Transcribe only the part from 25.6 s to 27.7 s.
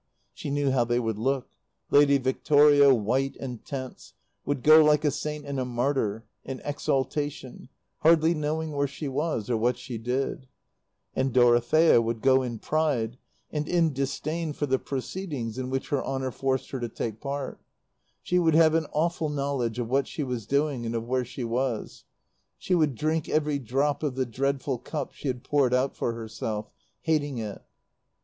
out for herself, hating it.